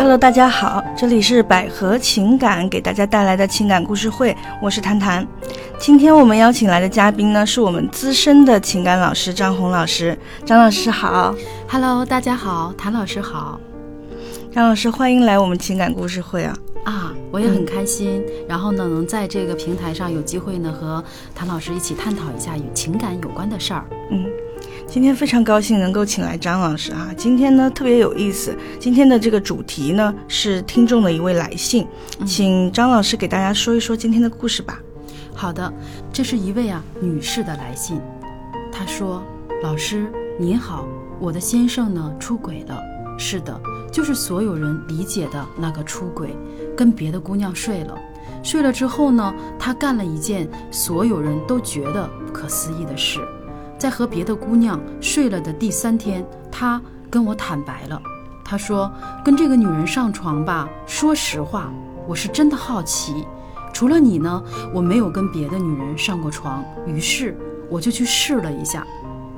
[0.00, 5.26] Hello，大家好，这里是百合情感给大家带来的情感故事会，我是谭谭。
[5.78, 10.18] 今天我们邀请来的嘉宾呢，是我们资深的情感老师张红老师。
[10.46, 11.34] 张老师好
[11.68, 13.60] ，Hello，大家好，谭老师好，
[14.50, 16.56] 张老师欢迎来我们情感故事会啊！
[16.86, 21.04] 啊，我也很开心，然后呢，能在这个平台上有机会呢，和
[21.34, 23.84] 谭老师一起探讨一下与情感有关的事儿。
[24.10, 24.24] 嗯。
[24.90, 27.14] 今天非常高兴能够请来张老师啊！
[27.16, 31.86] 今天呢特别有意思，今天的这个主题呢是听众的一位来信，
[32.26, 34.80] 请张老师给大家说一说今天的故事吧。
[35.32, 35.72] 好的，
[36.12, 38.00] 这是一位啊女士的来信，
[38.72, 39.22] 她说
[39.62, 40.10] ：“老师
[40.40, 40.88] 您好，
[41.20, 42.76] 我的先生呢出轨了，
[43.16, 43.60] 是的，
[43.92, 46.36] 就是所有人理解的那个出轨，
[46.76, 47.96] 跟别的姑娘睡了，
[48.42, 53.20] 睡了之后呢，他干了一件所有人都觉得不可思议的事。”
[53.80, 57.98] 在和别的姑娘睡了的第三天，他跟我坦白了。
[58.44, 58.92] 他说
[59.24, 61.72] ：“跟这个女人上床吧，说实话，
[62.06, 63.26] 我是真的好奇。
[63.72, 66.62] 除了你呢，我没有跟别的女人上过床。
[66.86, 67.34] 于是
[67.70, 68.86] 我就去试了一下。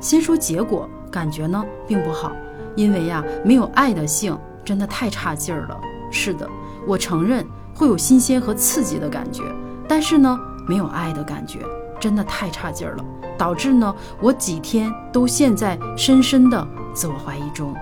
[0.00, 2.32] 先说结果，感觉呢并不好，
[2.74, 5.80] 因为呀，没有爱的性真的太差劲儿了。
[6.10, 6.50] 是的，
[6.84, 9.44] 我承认会有新鲜和刺激的感觉，
[9.86, 11.60] 但是呢，没有爱的感觉。”
[12.02, 13.04] 真的太差劲儿了，
[13.38, 17.72] 导致呢，我几天都陷在深深的自我怀疑中。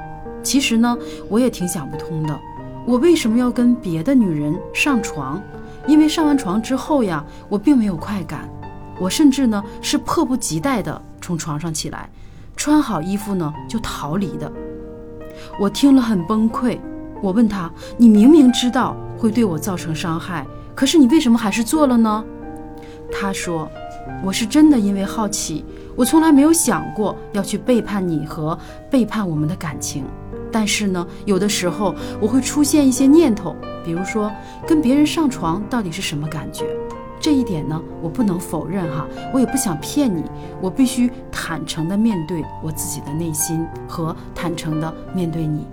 [0.43, 0.95] 其实呢，
[1.31, 2.39] 我也挺想不通的，
[2.87, 5.43] 我为什么要跟别的女人上床？
[5.87, 8.47] 因为上完床之后呀，我并没有快感，
[9.01, 12.11] 我甚至呢是迫不及待的从床上起来，
[12.55, 14.53] 穿好衣服呢就逃离的。
[15.59, 16.79] 我听了很崩溃，
[17.23, 22.23] 我问他：“你明明知道会对我造成伤害，可是你为什么还是做了呢？”
[23.11, 23.67] 他说。
[24.23, 25.65] 我是真的因为好奇，
[25.97, 28.59] 我从来没有想过要去背叛你和
[28.91, 30.05] 背叛我们的感情。
[30.53, 34.31] 但是呢，有的时候我会出现一些念头，比如说
[34.67, 36.65] 跟别人上床到底是什么感觉？
[37.21, 40.25] 这一点呢，我不能否认哈，我也不想骗你，
[40.61, 45.67] 我必须坦诚的面对我自己的内心和坦诚的面对你。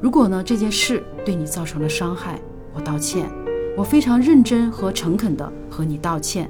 [0.00, 2.38] 如果呢这件事对你造成了伤害，
[2.74, 3.28] 我道歉，
[3.76, 6.48] 我非常认真和诚恳的和你道歉。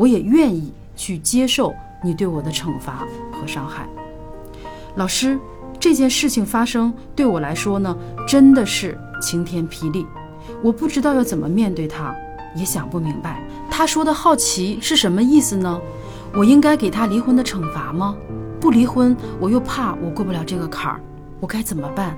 [0.00, 3.86] 我也愿意去接受你对我的惩罚和伤害，
[4.94, 5.38] 老师，
[5.78, 7.94] 这件事情发生对我来说呢，
[8.26, 10.06] 真的是晴天霹雳。
[10.62, 12.16] 我不知道要怎么面对他，
[12.56, 15.78] 也想不明白他说的好奇是什么意思呢？
[16.34, 18.16] 我应该给他离婚的惩罚吗？
[18.58, 21.00] 不离婚，我又怕我过不了这个坎儿，
[21.40, 22.16] 我该怎么办？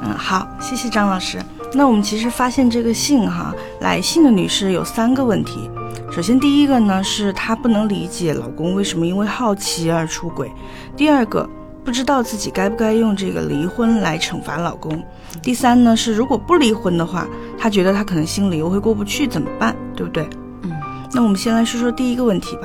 [0.00, 1.42] 嗯，好，谢谢张老师。
[1.72, 5.70] 那我们其实发现这个信哈，来信的女士有三个问题。
[6.10, 10.48] 首先，第一个呢是她不能理解老公为什么因为好奇而出轨；
[10.96, 11.48] 第二个，
[11.84, 14.98] 不知道自己该不该用这个离婚来惩罚老公；
[15.42, 17.26] 第三呢是如果不离婚的话，
[17.58, 19.76] 她觉得她可能心里又会过不去，怎么办？
[19.94, 20.26] 对不对？
[20.62, 20.72] 嗯，
[21.12, 22.62] 那我们先来说说第一个问题吧。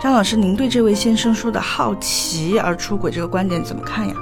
[0.00, 4.14] 张老师，您对这位先生说的好奇而出轨这个观点怎么看呀？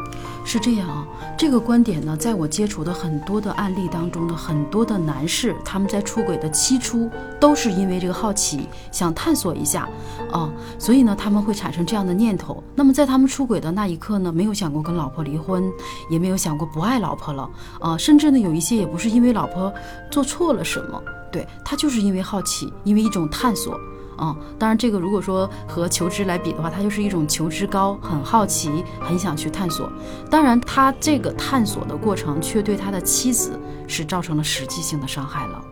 [0.44, 1.06] 是这样啊，
[1.44, 9.86] 这个观点呢，在我接触的很多的案例当中的很多的男士，他们在出轨的期初都是因为这个好奇，想探索一下，
[10.32, 12.64] 啊，所以呢，他们会产生这样的念头。
[12.74, 15.70] 那么在他们出轨的那一刻呢，没有想过跟老婆离婚，
[16.08, 19.70] 也没有想过不爱老婆了，啊，甚至呢，有一些也不是因为老婆
[20.10, 20.98] 做错了什么，
[21.30, 23.78] 对他就是因为好奇，因为一种探索。
[24.18, 29.90] 嗯，当然，这个如果说和求知来比的话，它就是一种求知高，很好奇，很想去探索。
[30.30, 35.64] 当然，他这个探索的过程却对他的妻子是造成了实际性的伤害了。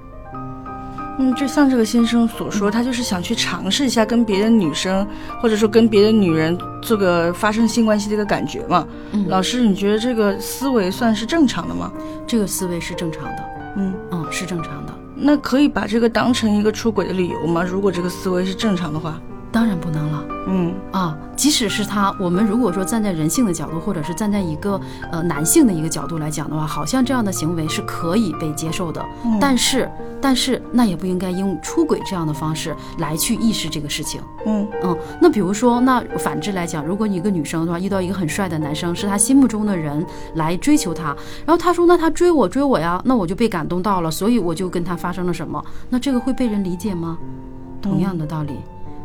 [1.19, 5.07] 嗯，就像这个先生所说，他就是想去尝试一下跟别的女生，
[5.41, 8.87] 或者说跟别的女人这个发生性关系的一个感觉嘛。
[9.13, 11.93] 嗯，老师，你觉得这个思维算是正常的吗？
[12.27, 13.45] 这个思维是正常的。
[13.77, 14.81] 嗯嗯，是正常的。
[15.22, 17.62] 那可以把这个当成一个出轨的理由吗？
[17.62, 19.21] 如果这个思维是正常的话。
[19.53, 24.81] 当然不能了，嗯啊，即使是他，我们如果说站在人性的角度，或者是站在一个
[25.11, 29.05] 呃男性的一个角度来讲的话，好像这样的行为是可以被接受的，
[29.41, 29.91] 但是
[30.21, 40.06] 但是那也不应该用出轨这样的方式来去意识这个事情，嗯嗯，那比如说，那反之来讲，如果你一个女生的话遇到一个很帅的男生，是他心目中的人
[40.37, 41.06] 来追求她，
[41.45, 45.61] 然后她说那他追我追我呀，那我就被感动到了，所以我就跟他发生了什么，
[45.91, 47.19] 那这个会被人理解吗？
[47.81, 48.61] 同样的道理。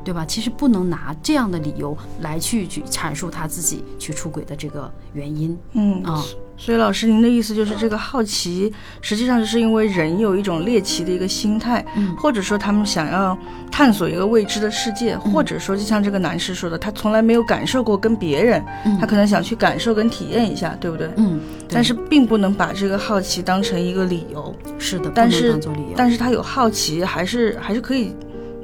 [0.08, 0.26] 对吧？
[0.26, 5.58] 其实不能拿这样的理由来去去阐述他自己去出轨的这个原因。
[5.74, 6.24] 嗯啊，
[6.56, 8.72] 所以老师，您的意思就是这个好奇，
[9.02, 13.38] 实际上就是因为人有一种猎奇的一个心态，嗯或者说他们想要
[13.70, 21.10] 探索一个未知的世界，或者说就像这个男士说的，他从来没有感受过跟别人，嗯他可能想去感受跟体验一下，对不对？
[21.18, 25.94] 嗯，但是并不能把这个好奇当成一个理由，是的，不能但是当做理由。
[25.98, 28.16] 但是他有好奇，还是还是可以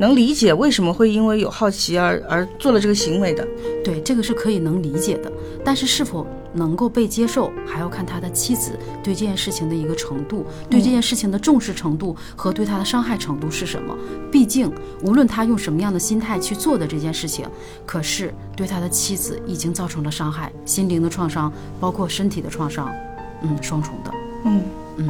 [0.03, 3.47] 能理解为什么会因为有好奇而而做了这个行为的。
[3.85, 5.31] 对，这个是可以能理解的，
[5.63, 13.97] 但是是否能够被接受，还要看他的妻子对这件事情的一个程度，对这件事情的重视程度和对他的伤害程度是什么。
[14.29, 14.69] 毕竟，
[15.03, 17.45] 无论他用什么样的心态去做的这件事情，
[17.85, 22.91] 可是对他的妻子已经造成了伤害，心灵的创伤，包括身体的创伤，
[23.41, 24.11] 嗯，双重的。
[24.43, 24.61] 嗯
[24.97, 25.09] 嗯。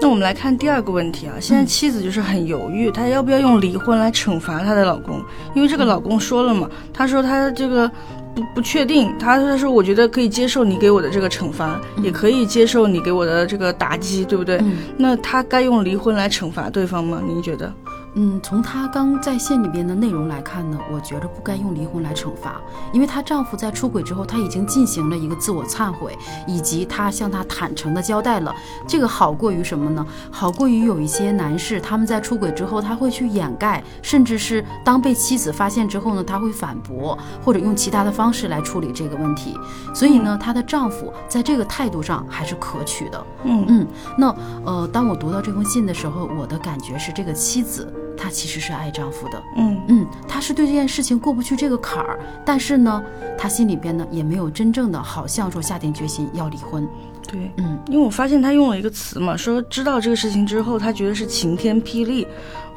[0.00, 5.20] 那我们来看第二个问题啊，现在妻子就是很犹豫，她要不要用离婚来惩罚她的老公？
[5.54, 7.90] 因为这个老公说了嘛，他说他这个
[8.34, 14.58] 不不确定，他他说我觉得可以接受你给我的这个惩罚，也可以接受你给我的这个打击，对不对？
[14.58, 17.20] 嗯那他该用离婚来惩罚对方吗？
[17.26, 17.72] 您觉得？
[18.18, 22.58] 嗯，从她刚在线里边的内容来看呢，我觉得不该用离婚来惩罚，
[22.90, 26.16] 因为她丈夫在出轨之后，她已经进行了一个自我忏悔，
[26.46, 28.54] 以及她向他坦诚的交代了。
[28.88, 30.04] 这个好过于什么呢？
[30.30, 39.54] 好过于有一些男士他们在出轨之后，他会去掩盖，甚至是当被妻子发现之后呢，他会反驳或者用其他的方式来处理这个问题。
[39.94, 43.26] 所以呢，她的丈夫在这个态度上还是可取的。
[43.44, 43.86] 嗯嗯，
[44.16, 44.34] 那
[44.64, 49.80] 呃，当我读到这封信的时候，我的感觉是，这个妻子她其实是爱丈夫的，嗯。
[49.88, 53.02] 嗯，她是对这件事情过不去这个坎儿，但是呢，
[53.38, 56.88] 她心里边呢也没有真正的好像说下定决心要离婚，
[57.30, 57.50] 对。
[57.58, 62.26] 嗯因为我发现他用了一个词嘛，说知道这个事情之后，他觉得是晴天霹雳。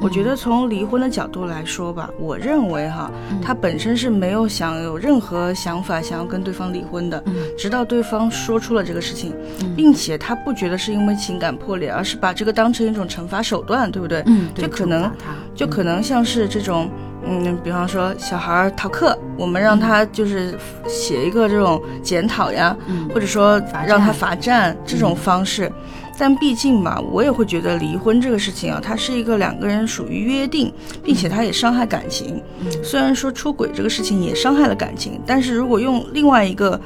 [0.02, 3.10] 我觉得从离婚的角度来说吧，我认为哈，
[3.42, 14.22] 他本身是没有想有任何想法想要跟对方离婚的，嗯直到对方说出了这个事情，嗯并且他不觉得是因为情感破裂，而是把这个当成一种惩罚手段，对不对？
[14.24, 15.12] 嗯，对就可能
[15.54, 16.88] 就可能像是这种，
[17.24, 20.58] 嗯，比方说小孩儿逃课，我们让他就是
[20.88, 25.70] 写一个这种检讨呀，嗯或者说让他罚站这种方式。
[26.18, 30.70] 但毕竟吧，我也会觉得离婚这个事情啊，它是一个两个人属于约定，
[31.02, 32.42] 并且它也伤害感情。
[32.60, 36.78] 嗯虽然说出轨这个事情也伤害了感情，但是如果用另外一个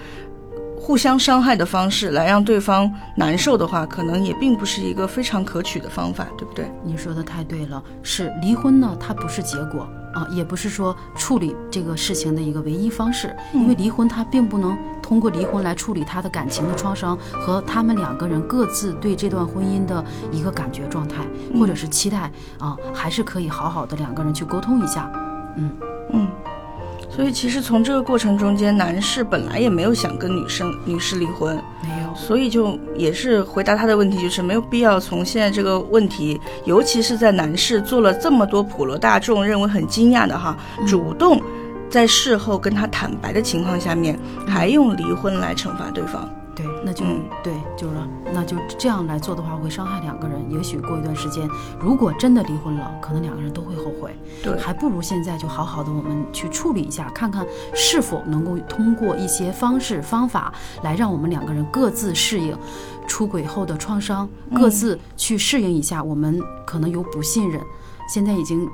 [0.76, 6.70] 互相伤害的方式来让对方难受的话，可能也并不是一个非常可取的方法，对不对？
[6.84, 20.02] 你说的太对了，是离婚呢，它不是结果啊，也不是说处理这个事情的一个唯一方式，因为离婚它并不能通过离婚来处理他的感情的创伤和他们两个人各自对这段婚姻的
[20.32, 21.24] 一个感觉状态
[21.58, 25.10] 或者是期待啊，还是可以好好的两个人去沟通一下。
[25.56, 25.70] 嗯
[26.12, 26.28] 嗯，
[27.10, 31.60] 所以其实从这个过程中间，男士本来也没有想跟女生女士离婚，
[32.14, 40.56] 所以就也是回答他的问题，就是没有必要从现在这个问题，尤其是在男士做了这么多普罗大众认为很惊讶的哈，
[40.86, 41.40] 主动
[41.90, 46.28] 在事后跟他坦白的情况下面，还用离婚来惩罚对方。
[46.56, 47.94] 对，那就、嗯对，就是
[48.32, 50.50] 那就这样来做的话，会伤害两个人。
[50.50, 51.48] 也许过一段时间，
[51.80, 54.16] 如果真的离婚了，可能两个人都会后悔。
[54.42, 60.52] 对还不如现在就好好的我们去处理一下，看看是否能够通过一些方式方法
[60.82, 62.56] 来让我们两个人各自适应
[63.06, 66.02] 出轨后的创伤，各自去适应一下。
[66.02, 67.60] 我们可能有不信任，
[68.08, 68.68] 现在已经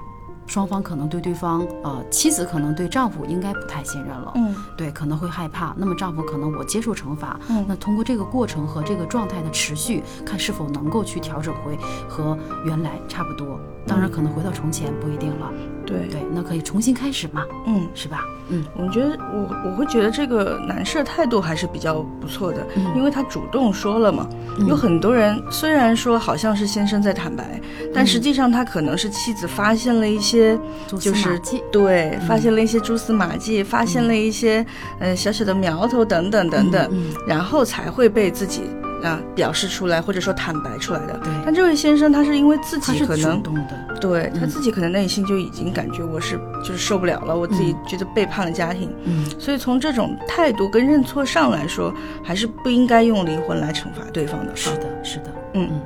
[0.47, 4.33] 双方可能对对方，呃，妻子可能对丈夫应该不太信任了。
[4.35, 5.75] 嗯对，可能会害怕。
[5.77, 11.79] 那么丈夫可能我接受惩罚，嗯那通过这个过程和这个状态的持续，看是否能够去调整回
[12.09, 13.59] 和原来差不多。
[13.91, 15.51] 当然，可能回到从前不一定了。
[15.85, 17.89] 对，对，那可以重新开始嘛，嗯。
[17.95, 18.25] 是吧？
[18.53, 24.29] 嗯我觉得我我会觉得这个男士的态度还是比较不错的，嗯因为他主动说了嘛。
[24.69, 27.61] 有很多人虽然说好像是先生在坦白，
[27.95, 31.41] 但实际上他可能是妻子发现了一些，就是。
[31.73, 34.65] 对，发现了一些蛛丝马迹，发现了一些
[34.99, 38.63] 呃小小的苗头等等等等，嗯然后才会被自己
[39.03, 41.19] 啊表示出来，或者说坦白出来的。
[41.23, 41.33] 对。
[41.45, 49.25] 但这位先生他是因为自己可能动的，对他自己可能内心就已经感觉我是就是受不了了，我自己觉得背叛了家庭，嗯。
[49.39, 51.93] 所以从这种态度跟认错上来说，
[52.23, 54.55] 还是不应该用离婚来惩罚对方的。
[54.55, 55.69] 是的，是的，嗯。
[55.71, 55.81] 嗯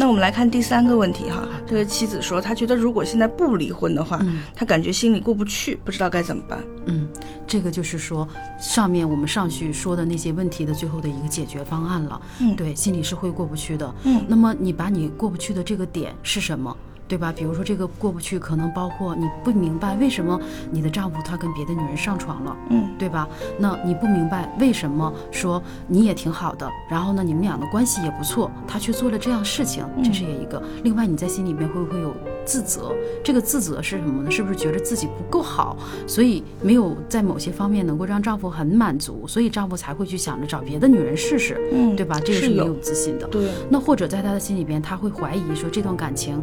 [0.00, 6.58] 那我们来看第三个问题哈，这个妻子说，她觉得如果现在不离婚的话，嗯她感觉心里过不去，不知道该怎么办。
[6.86, 7.06] 嗯，
[7.46, 8.26] 这个就是说，
[8.58, 12.18] 上面我们上去说的那些问题的最后的一个解决方案了。
[12.40, 13.94] 嗯对，心里是会过不去的。
[14.04, 16.74] 嗯那么你把你过不去的这个点是什么？
[17.10, 17.32] 对吧？
[17.36, 20.40] 比如说这个过不去，可能包括你不明白为什么
[20.70, 23.28] 你的丈夫他跟别的女人上床了，嗯，对吧？
[23.58, 30.62] 那你不明白为什么说你也挺好的，然后呢你们俩的关系也不错，他却做了这样事情，这是也一个。
[30.84, 32.14] 另外你在心里面会不会有
[32.44, 32.94] 自责？
[33.24, 34.30] 这个自责是什么呢？
[34.30, 35.76] 是不是觉得自己不够好，
[36.06, 42.20] 所以没有在某些方面能够让丈夫很满足，所以丈夫才会去想着找别的女人试试，嗯对吧？
[42.24, 43.26] 这个是没有自信的。
[43.26, 46.40] 对，那或者在他的心里边，他会怀疑说这段感情，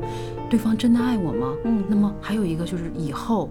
[0.50, 1.54] 对方真的爱我吗？
[1.66, 1.84] 嗯。
[1.88, 3.50] 那么还有一个就是以后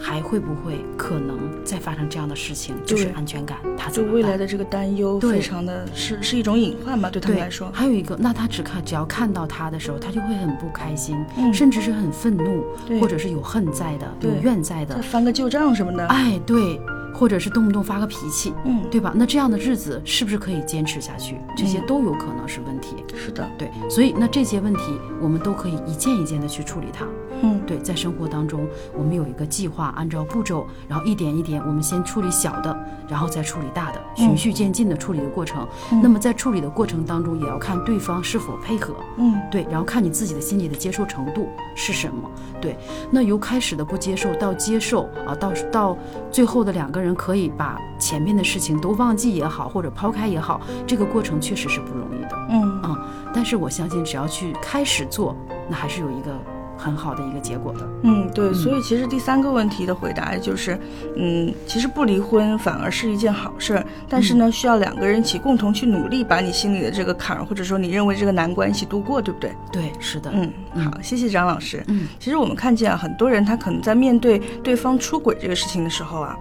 [0.00, 4.14] 还会不会可能再发生这样的事情，就是安全感，他怎就么？
[4.14, 5.32] 未来的这个担忧对。
[5.32, 11.52] 非常的是是一种隐患吧，对他们来说，还有一个，那他只看只要看到他的时候，他就会很不开心，嗯。
[11.52, 12.64] 甚至是很愤怒，
[13.00, 16.80] 或者是有恨在的，有怨在的，翻个旧账什么的，哎，对，
[17.18, 19.12] 或者是动不动发个脾气，嗯，对吧？
[19.16, 21.36] 那这样的日子是不是可以坚持下去？
[21.56, 23.04] 这些嗯都有可能是问题。
[23.16, 24.82] 是的，对，所以那这些问题
[25.20, 27.04] 我们都可以一件一件的去处理它。
[27.40, 32.76] 嗯，对，在生活当中，我们有一个计划，按照步骤，然后一点一点，我们先处理小的，
[33.08, 35.66] 然后再处理大的，循序渐进的处理的过程。
[36.02, 38.94] 那么在处理的过程当中，也要看对方是否配合。
[39.18, 42.28] 嗯，对，然后看你自己的心理的接受程度是什么。
[42.60, 42.76] 对，
[43.08, 45.98] 那由开始的不接受到接受啊，到到
[46.32, 52.30] 最后的两个人可以把前面的事情都忘记也好，或者抛开也好，这个过程确实是不容易的。
[52.50, 52.98] 嗯，嗯，
[53.34, 55.36] 但是我相信，只要去开始做，
[55.68, 56.32] 那还是有一个
[56.76, 57.88] 很好的一个结果的。
[58.04, 60.78] 嗯，对，所以其实第三个问题的回答就是，
[61.16, 69.52] 嗯，其实不离婚反而是一件好事儿，但是呢，需要两个人一起共同去努力，把你心里的这个坎儿，或者说你认为这个难关一起度过，对不对？
[69.72, 70.52] 对，是的，嗯，
[70.84, 71.82] 好，谢谢张老师。
[71.88, 76.36] 嗯，其实我们看见啊，很多人他可能在面对对方出轨这个事情的时候啊，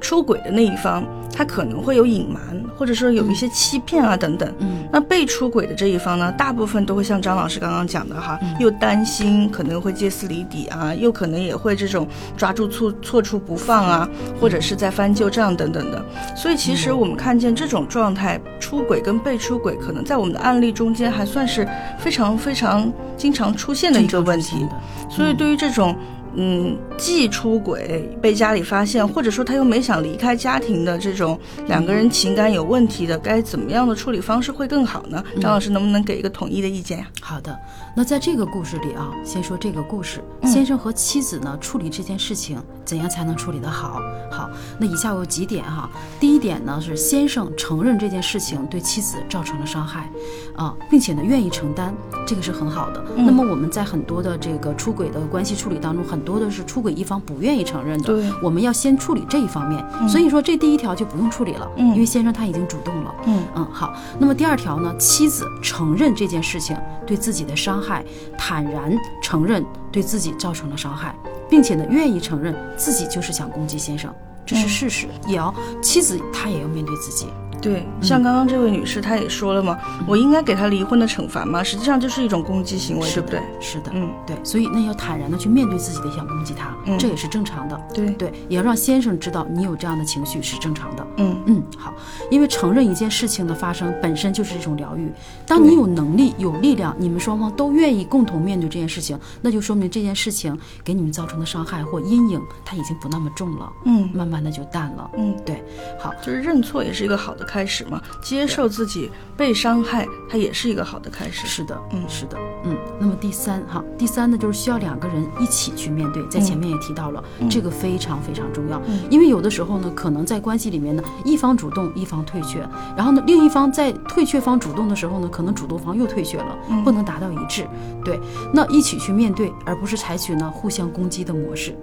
[0.00, 2.40] 出轨的那一方他可能会有隐瞒，
[2.76, 4.52] 或者说有一些欺骗啊等等。
[4.60, 14.08] 嗯那被出轨的这一方呢，大部分都会像张老师刚刚讲的哈，又担心可能会歇斯底里啊，又可能也会这种抓住错错处不放啊，
[14.40, 16.02] 或者是在翻旧账等等的。
[16.34, 24.60] 所以其实我们看见这种状态，出轨跟被出轨，可能在我们的案例中间还算是非常非常经常出现的一个问题。
[24.60, 24.70] 的，
[25.10, 25.94] 所以对于这种。
[26.40, 35.22] 嗯，既出轨被家里发现，或者说他又没想离开家庭的这种两个人情感有问题的，该怎么样的处理方式会更好呢？
[35.40, 36.98] 张老师能不能给一个统一的意见？
[36.98, 37.58] 呀、好的，
[37.96, 40.50] 那在这个故事里啊，先说这个故事，嗯。
[40.50, 44.00] 先生和妻子呢处理这件事情，怎样才能处理得好？
[44.30, 45.90] 好，那以下有几点哈。
[46.18, 50.10] 第一点呢是先生承认这件事情对妻子造成了伤害，
[50.56, 51.94] 啊，并且呢愿意承担，
[52.26, 53.04] 这个是很好的。
[53.14, 59.84] 嗯那么我们在很多的这个出轨的关系处理当中，很多的是出轨一方不愿意承认的，对我们要先处理这一方面。
[60.08, 63.14] 所以说这第一条就不用处理了，嗯因为先生他已经主动了。
[63.26, 63.92] 嗯嗯，好。
[64.18, 66.74] 那么第二条呢，妻子承认这件事情
[67.06, 68.02] 对自己的伤害，
[68.38, 71.14] 坦然承认对自己造成了伤害，
[71.48, 74.14] 并且呢，愿意承认自己就是想攻击先生，
[74.44, 75.08] 这是事实。
[75.26, 77.26] 也要妻子她也要面对自己。
[77.60, 81.62] 对，像刚刚这位女士，她也说了嘛，我应该给她离婚的惩罚吗？
[81.62, 83.40] 实际上就是一种攻击行为，对不对？
[83.60, 84.36] 是的，嗯，对。
[84.44, 87.80] 所以那要坦然的去面对自己的想攻击他，嗯这也是正常的。
[87.92, 91.06] 对，对，也要让先生知道你有这样的情绪是正常的。
[91.16, 91.92] 嗯嗯，好，
[92.30, 95.10] 因为承认一件事情的发生本身就是一种疗愈。
[95.46, 105.10] 当你有能力、有力量，你们双方都愿意共同面对这件事情，那就说明这件事情给你们造成的伤害或阴影，它已经不那么重了，嗯慢慢的就淡了。
[105.16, 105.62] 嗯，对，
[105.98, 111.46] 好，就是认错也是一个好的开始嘛，接受自己被伤害，它也是一个好的开始。
[111.46, 112.76] 是的，嗯是的，嗯。
[113.00, 122.60] 那么第三哈，第三呢，就是需要两个人一起去面对，在前面也提到了，这个非常非常重要，嗯因为有的时候呢，可能在关系里面呢，一方主动，一方退却，
[122.94, 127.66] 然后呢，另一方在退却方主动的时候呢，可能主动方又退却了，嗯不能达到一致。
[128.04, 128.20] 对，
[128.52, 131.74] 那一起去面对，而不是采取呢互相攻击的模式。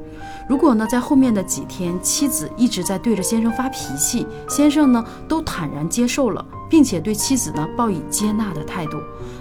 [0.47, 8.97] 如果呢，在后面的几天，妻子一直在对着先生发脾气，先生呢都坦然接受了，并且对妻子呢报以接纳的态度，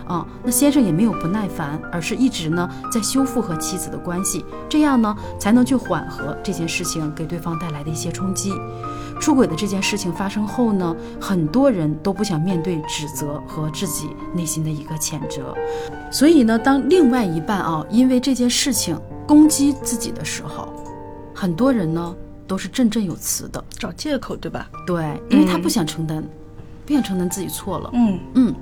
[0.06, 8.54] 啊，那先生也没有不耐烦，而是一直呢在修复和妻子的关系，这样呢才能去缓和这件事情给对方带来的一些冲击。
[9.20, 15.54] 出轨的这件事情发生后呢，很多人都不想面对指责和自己内心的一个谴责，
[16.10, 20.68] 所以呢，当另外一半啊因为这件事情攻击自己的时候，
[21.44, 24.66] 很多人呢都是振振有词的，找借口，对吧？
[24.86, 26.26] 对，因为他不想承担，
[26.86, 28.18] 不想承担自己错了，嗯。
[28.32, 28.54] 嗯，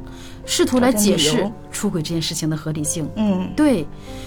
[0.44, 3.08] 试图来解释出轨这件事情的合理性。
[3.14, 3.48] 嗯。
[3.54, 3.86] 对，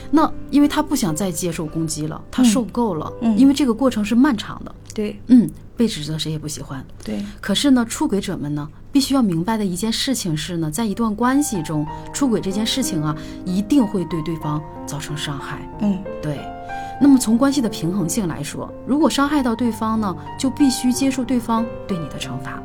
[0.10, 3.38] 那因为他不想再接受攻击了，他受够了，嗯。
[3.38, 5.20] 因为这个过程是漫长的，对。
[5.28, 6.82] 嗯，被指责谁也不喜欢。
[7.04, 15.70] 对，可是呢，出轨者们呢，必须要明白的一件事情是呢，在一段关系中，出轨这件事情啊，一定会对对方造成伤害。
[15.82, 16.40] 嗯，对。
[17.02, 22.62] 那么从关系的平衡性来说，如果伤害到对方呢，就必须接受对方对你的惩罚，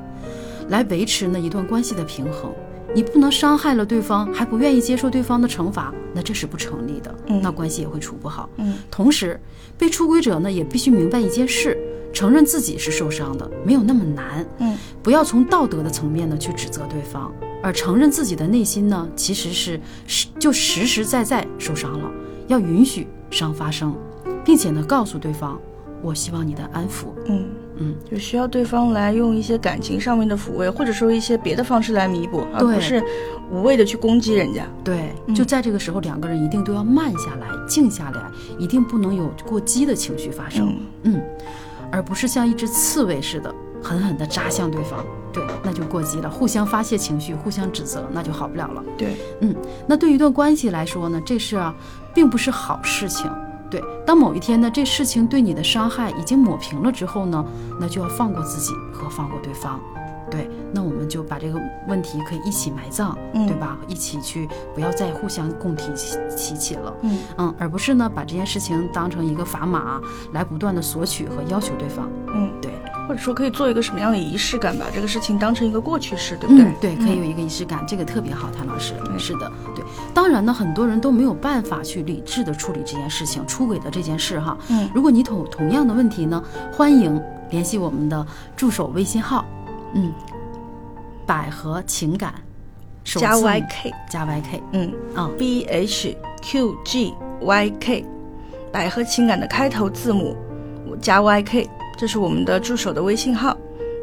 [0.69, 2.53] 来维持呢一段关系的平衡。
[2.93, 7.15] 你不能伤害了对方，还不愿意接受对方的惩罚，那这是不成立的。
[7.29, 8.49] 嗯那关系也会处不好。
[8.57, 9.39] 嗯，同时，
[9.79, 11.79] 被出轨者呢也必须明白一件事，
[12.13, 14.45] 承认自己是受伤的，没有那么难。
[14.59, 17.33] 嗯，不要从道德的层面呢去指责对方，
[17.63, 22.11] 而承认自己的内心呢其实是实就实实在在受伤了，
[22.49, 23.95] 要允许伤发生，
[24.45, 25.59] 并且呢告诉对方，
[26.03, 27.07] 我希望你的安抚。
[27.27, 27.45] 嗯
[27.83, 33.03] 嗯，就需要对方来用一些感情上面的抚慰，或者说一些别的方式来弥补，而对不是
[33.51, 34.67] 无谓的去攻击人家。
[34.85, 38.21] 对，嗯就在这个时候，两个人一定都要慢下来，静下来，
[38.59, 40.77] 一定不能有过激的情绪发生。
[41.05, 41.23] 嗯嗯，
[41.91, 48.85] 而不是像一只刺猬似的狠狠地扎向对方，对，那就过激了，互相发泄情绪，互相指责，那就好不了了。
[48.99, 49.57] 对，嗯
[49.87, 51.75] 那对于一段关系来说呢，这事啊，
[52.13, 53.31] 并不是好事情。
[53.71, 57.45] 对，当某一天呢，这事情对你的伤害已经抹平了之后呢，
[57.79, 59.81] 那就要放过自己和放过对方。
[60.31, 63.77] 对，那我们就把这个问题可以一起埋葬，嗯对吧？
[63.89, 66.95] 一起去，不要再互相共提起起起了。
[67.03, 70.01] 嗯嗯，而不是呢把这件事情当成一个砝码
[70.33, 72.09] 来不断的索取和要求对方。
[72.33, 72.71] 嗯，对，
[73.09, 76.65] 或者说可以做一个什么样的仪式感，把这个事情当成一个过去式，对不对？
[76.65, 78.95] 嗯，对，可以有一个仪式感，这个特别好，谭老师。
[79.19, 79.70] 是的，对。
[80.13, 84.57] 当然呢，很多人都没有办法去理智的处理这件事情，出轨的这件事哈。
[84.69, 84.89] 嗯。
[84.95, 88.27] 如果你同同样的问题呢，欢迎联系我们的
[88.57, 89.45] 助手微信号，
[89.95, 90.13] 嗯，
[91.27, 92.35] 百合情感，
[93.05, 94.93] 首加 YK，加 YK，嗯。
[95.15, 98.05] 啊、，B H Q G Y K，
[98.73, 100.37] 百合情感的开头字母
[101.01, 103.57] 加 Y K，这是我们的助手的微信号。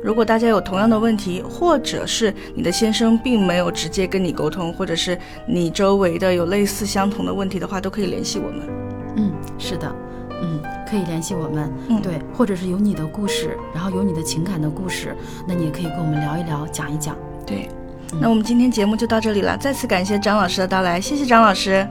[0.03, 8.67] 如果大家有同样的问题，或者是你的先生并没有直接跟你沟通，或者是你周围的有类似相同的问题的话，都可以联系我们。
[9.15, 9.93] 嗯，是的，
[10.41, 15.15] 嗯，可以联系我们，嗯对，或者是有你的故事，然后有你的情感的故事，
[15.47, 17.17] 那你也可以跟我们聊一聊，讲一讲。
[17.45, 17.67] 对，
[18.13, 21.85] 嗯那我们今天节目就到这里了，再次感谢张老师的到来，谢谢张老师，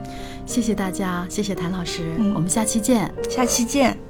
[0.45, 3.11] 谢谢大家，谢谢谭老师，嗯我们下期见。
[3.29, 4.06] 下期见。